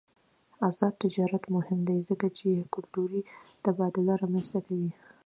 [0.67, 3.21] آزاد تجارت مهم دی ځکه چې کلتوري
[3.65, 4.91] تبادله رامنځته کوي.